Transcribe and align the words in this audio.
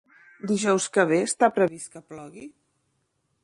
Dijous 0.51 0.87
que 0.95 1.05
ve 1.11 1.19
està 1.27 1.49
previst 1.59 1.93
que 1.97 2.05
plogui? 2.15 2.51